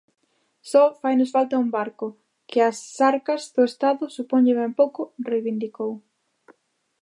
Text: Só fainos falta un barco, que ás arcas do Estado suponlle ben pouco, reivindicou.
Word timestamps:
Só 0.71 0.83
fainos 1.01 1.33
falta 1.35 1.61
un 1.63 1.69
barco, 1.77 2.07
que 2.49 2.59
ás 2.69 2.79
arcas 3.11 3.43
do 3.55 3.63
Estado 3.71 4.03
suponlle 4.17 4.57
ben 4.59 4.71
pouco, 4.79 5.01
reivindicou. 5.29 5.91